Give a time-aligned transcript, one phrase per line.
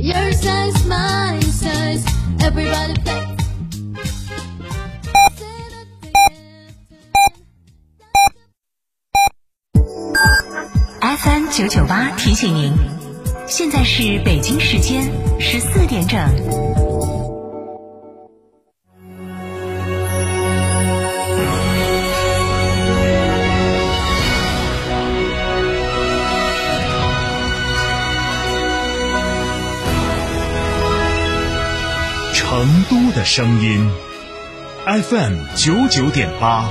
[0.00, 2.04] Your size, my size,
[2.38, 3.26] everybody play.
[11.00, 12.72] FM 九九八提醒您，
[13.48, 16.20] 现在是北京时间十四点整。
[33.18, 33.90] 的声音
[34.86, 36.70] ，FM 九九点八，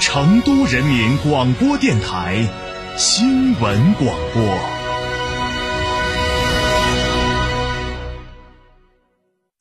[0.00, 2.44] 成都人民广播电台
[2.96, 4.58] 新闻广播。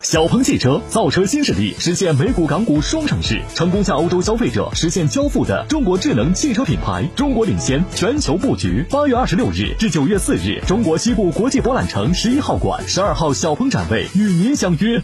[0.04, 8.84] 小鹏汽车造车新势力实现美股港股双上市，成功向欧洲消费者实现交付的中国智能汽车品牌，中国领先，全球布局。
[8.90, 15.04] 八月二十六日至九月四日，中国西部国际博览城十一号馆、十二号小鹏展位与您相约。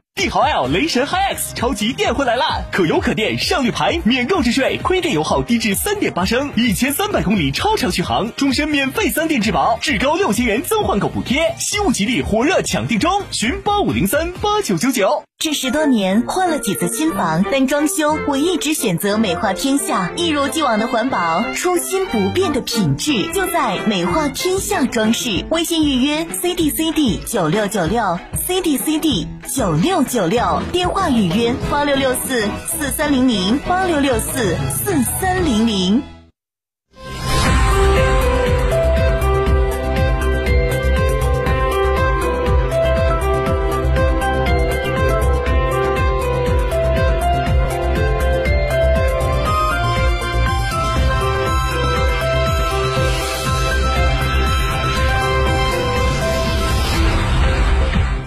[0.13, 2.61] 帝豪 L 雷神 HiX 超级电混来啦！
[2.69, 15.23] 可油可电，上绿牌，免购置税，亏电油耗低至三点八升，一千三百公里超长续航，终身免费三电质保，至高六千元增换购补贴，西物吉利火热抢订中，寻八五零三八九九九。
[15.39, 25.43] 这十多年换了几次新房，但装修我一直选择美化天下，一如既往的环保，初心不变的品质，就在美化天下装饰。
[25.49, 36.20] 微信预约 C D C D 九六九六 C D C D 九六九六，电话预约八六六四四三零零八六六四四三零零。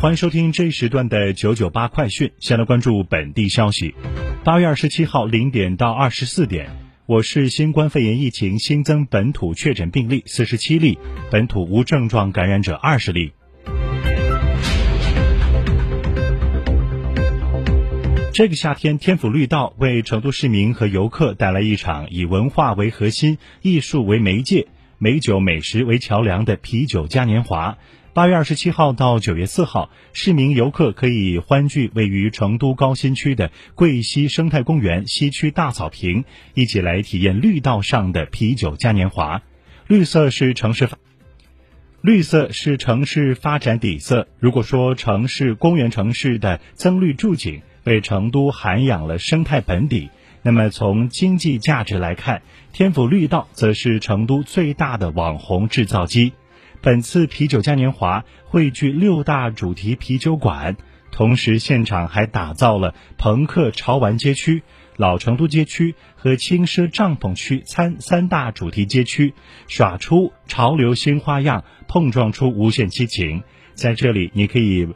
[0.05, 2.31] 欢迎收听这一时段的九九八快讯。
[2.39, 3.95] 先来关注本地消息。
[4.45, 6.69] 八月二十七号零点到二十四点，
[7.07, 10.99] 我市新冠肺炎疫情新增本土确诊病例四十七例，
[11.31, 13.33] 本土无症状感染者二十例。
[18.35, 24.67] 这个夏天，天府绿道为成都市民和游客带来一场以文化为核心、艺术为媒介、
[24.99, 27.79] 美酒美食为桥梁的啤酒嘉年华。
[28.15, 39.43] 八月二十七号到九月四号，市民游客可以欢聚位于成都高新区的桂溪生态公园西区大草坪，一起来体验绿道上的啤酒嘉年华。
[39.89, 40.89] 绿色是城市，
[42.03, 44.29] 绿色是城市发展底色。
[44.39, 50.09] 如果说城市公园城市的增绿筑景为成都涵养了生态本底，
[50.43, 52.43] 那么从经济价值来看，
[52.73, 56.33] 天府绿道则是成都最大的网红制造机。
[56.85, 60.77] 本次啤酒嘉年华汇聚六大主题啤酒馆，
[61.11, 64.63] 同时现场还打造了朋克潮玩街区、
[64.99, 69.33] 老成都街区和轻奢帐篷区三三大主题街区，
[69.67, 73.45] 耍出潮流新花样，碰撞出无限激情。
[73.73, 74.87] 在这里，你可以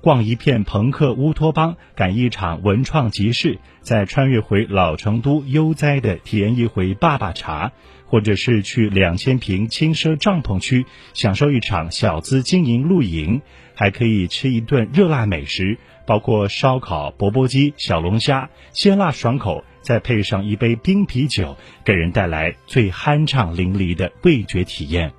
[0.00, 7.70] 逛一片朋克乌托邦，赶一场文创集市，再穿越回老成都悠哉的体验一回爸爸茶。
[8.08, 13.42] 或者是去两千平轻奢帐篷区享受一场小资经营露营，
[13.74, 25.12] 还可以吃一顿热辣美食，包括烧烤、钵钵鸡、小龙虾，鲜辣爽口，再配上一杯冰啤酒，给人带来最酣畅淋漓的味觉体验。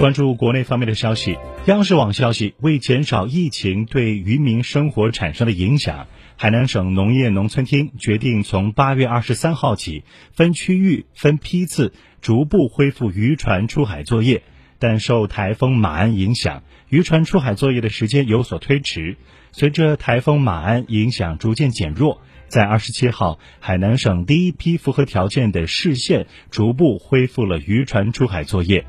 [0.00, 6.06] 关注国内方面的消息，央视网消息，为减少疫情对渔民生活产生的影响，
[6.36, 11.92] 海南省农业农村厅决定从八月二十三号起，分区域、分批次
[12.22, 14.42] 逐步恢复渔船出海作业。
[14.78, 19.18] 但受台风马鞍影响，渔船出海作业的时间有所推迟。
[19.52, 28.86] 随着台风马鞍影响逐渐减弱，在二十七号，海南省第一批符合条件的市县逐步恢复了渔船出海作业。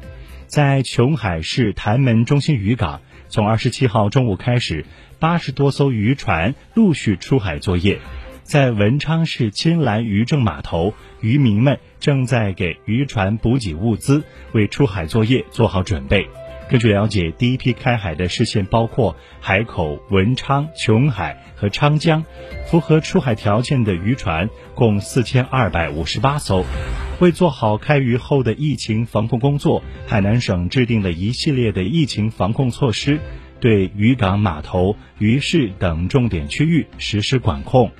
[0.51, 2.99] 在琼海市潭门中心渔港，
[3.29, 4.85] 从二十七号中午开始，
[5.17, 7.99] 八十多艘渔船陆续出海作业。
[8.43, 16.27] 在文昌市金兰渔政码头，渔民们正在给渔船补给物资，为出海作业做好准备。
[16.71, 22.23] 根据了解，第一批开海的市县包括海口、文昌、琼海和昌江，
[22.65, 26.63] 符合出海条件的渔船共四千二百五十八艘。
[27.19, 33.19] 为做好开渔后的疫情防控工作，海南省制定了一系列的疫情防控措施，
[33.59, 37.91] 对渔港、码头、渔市等重点区域实施管控。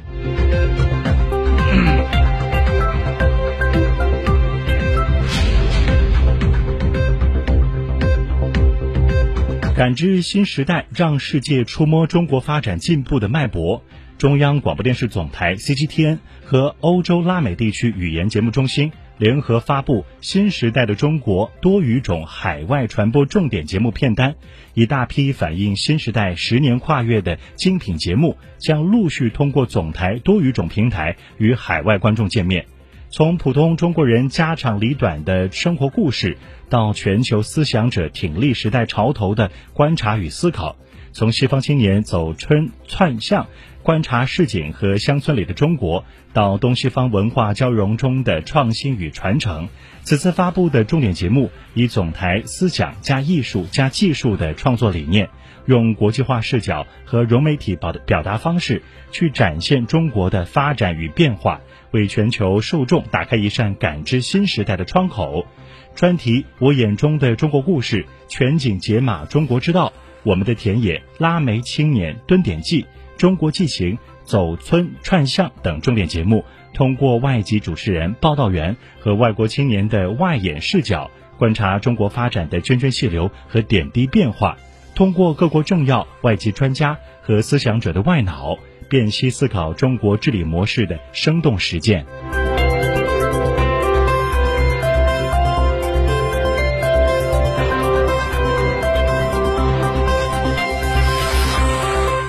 [9.81, 13.83] 感知新时代，让世界触摸中国发展进步的脉搏。
[14.19, 24.33] 中央广播电视总台 CGTN 和欧洲拉美地区语言节目中心联合发布《新时代的中国多语种海外传播重点节目片单》，
[24.75, 32.67] 一大批反映新时代十年跨越的精品节目将陆续通过总台多语种平台与海外观众见面。
[33.13, 36.37] 从普通中国人家长里短的生活故事，
[36.69, 40.77] 到全球思想者挺立时代潮头的观察与思考；
[41.11, 43.47] 从西方青年走春窜巷，
[43.83, 49.67] 观察市井和乡村里的中国，到东西方文化交融中的创新与传承。
[50.03, 55.29] 此次发布的重点节目，以总台思想加艺术加技术的创作理念，
[55.65, 58.81] 用国际化视角和融媒体表表达方式，
[59.11, 61.61] 去展现中国的发展与变化。
[61.91, 65.45] 为全球受众打开一扇感知新时代的窗口。
[65.93, 69.91] 专题《我眼中的中国故事》全景解码中国之道，
[70.23, 72.85] 我们的田野、拉煤青年蹲点记、
[73.17, 84.57] 中国纪行、走村串巷等重点节目，通过外籍主持人、报道员和外国青年的外眼视角，观察中国发展的涓涓细流和点滴变化。
[84.95, 88.57] 通过各国政要、外籍专家和思想者的外脑。
[88.89, 92.05] 辨析思考中国治理模式的生动实践。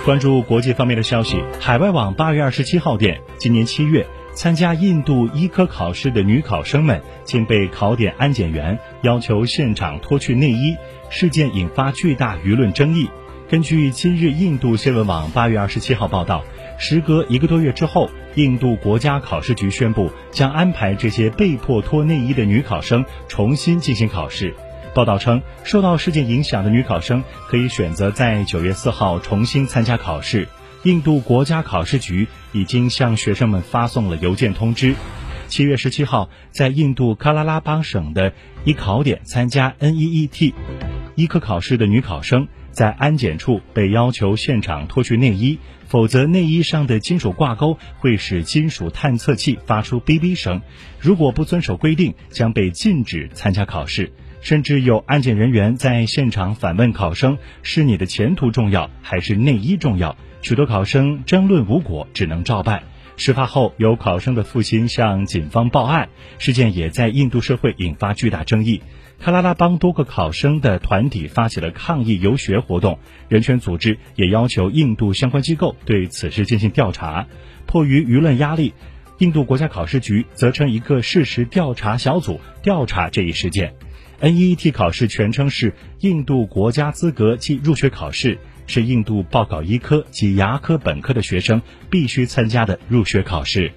[0.04, 10.76] 关注国际方面的消息，海外网八月二十七号电，今年七月参加印度医科考试的女考生们，竟被考点安检员要求现场脱去内衣，
[11.10, 13.08] 事件引发巨大舆论争议。
[13.48, 16.42] 根据今日印度新闻网八月二十七号报道，
[16.78, 24.54] 时隔一个多月之后，印度国家考试局宣布将安排这些被迫脱内衣的女考生重新进行考试。
[24.94, 30.48] 报道称，受到事件影响的女考生可以选择在九月四号重新参加考试。
[30.84, 34.96] 印度国家考试局已经向学生们发送了邮件通知。
[35.46, 38.32] 七月十七号，在印度喀拉拉邦省的
[38.64, 40.52] 一考点参加 NEET
[41.14, 42.48] 医科考试的女考生。
[42.72, 50.62] 在安检处被要求现场脱去内衣，否则内衣上的金属挂钩会使金属探测器发出哔哔声。
[50.98, 54.10] 如果不遵守规定，将被禁止参加考试。
[54.40, 62.82] 甚至有安检人员在现场反问考生：“是你的前途重要，还是内衣重要？”许多考生争论无果，只能照办。
[63.16, 66.08] 事发后，有考生的父亲向警方报案，
[66.38, 68.82] 事件也在印度社会引发巨大争议。
[69.22, 72.98] 喀拉拉邦多个考生的团体发起了抗议游学活动，
[73.28, 77.28] 人权组织也要求印度相关机构对此事进行调查。
[77.66, 78.74] 迫于舆论压力，
[79.18, 83.74] 印度国家考试局责成一个事实调查小组调查这一事件。
[84.20, 88.38] NEET 考试全称是印度国家资格及入学考试，
[88.72, 91.60] 是印度报考医科及牙科本科的学生
[91.90, 93.70] 必须参加的入学考试。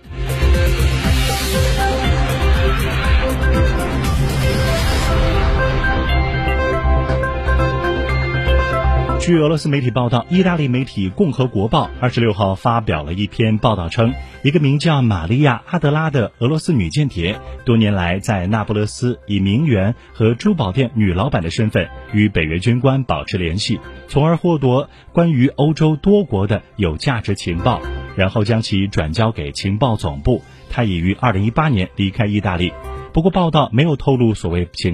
[9.25, 14.13] 据俄罗斯媒体报道，意大利媒体《共和国报》二十六号发表了一篇报道，称
[14.44, 27.82] 一个名叫玛利亚·阿德拉的俄罗斯女间谍，多年来在那不勒斯以名媛和珠宝店女老板的身份与北约军官保持联系，从而获得关于欧洲多国的有价值情报，
[28.15, 30.44] 然后将其转交给情报总部。
[30.70, 32.72] 他已于二零一八年离开意大利，
[33.12, 34.94] 不过报道没有透露所谓情。